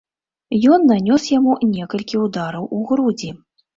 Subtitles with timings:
[0.75, 3.31] Ён нанёс яму некалькі ўдараў у грудзі.